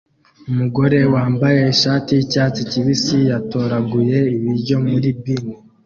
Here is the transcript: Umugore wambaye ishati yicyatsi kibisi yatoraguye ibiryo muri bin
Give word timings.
Umugore 0.49 0.97
wambaye 1.13 1.61
ishati 1.73 2.09
yicyatsi 2.17 2.61
kibisi 2.71 3.17
yatoraguye 3.29 4.17
ibiryo 4.35 4.75
muri 4.87 5.09
bin 5.21 5.43